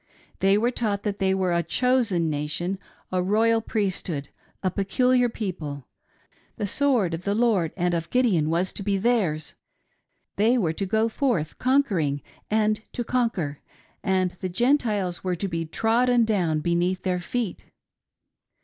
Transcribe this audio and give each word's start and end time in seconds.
They 0.39 0.57
were 0.57 0.71
taught 0.71 1.03
that 1.03 1.19
they 1.19 1.35
were" 1.35 1.53
a 1.53 1.61
chosen 1.61 2.27
nation, 2.27 2.79
a 3.11 3.21
royal 3.21 3.61
priesthood, 3.61 4.29
a 4.63 4.71
peculiar 4.71 5.29
people"— 5.29 5.85
the" 6.57 6.65
Sword 6.65 7.13
of 7.13 7.23
the 7.23 7.35
Lord 7.35 7.71
and 7.77 7.93
of 7.93 8.09
Gideon" 8.09 8.49
was 8.49 8.73
to 8.73 8.81
be 8.81 8.97
theirs; 8.97 9.53
they 10.37 10.57
were 10.57 10.73
to 10.73 10.87
go 10.87 11.07
forth 11.07 11.59
conquering 11.59 12.23
and 12.49 12.81
to 12.93 13.03
conquer; 13.03 13.59
and 14.03 14.31
the 14.39 14.49
Gentiles 14.49 15.23
were 15.23 15.35
to 15.35 15.47
be 15.47 15.65
trodden 15.67 16.25
down 16.25 16.61
beneath 16.61 17.03
their 17.03 17.19
feet. 17.19 17.65